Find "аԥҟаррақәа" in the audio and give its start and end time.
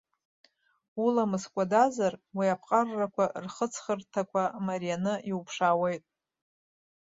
2.55-3.25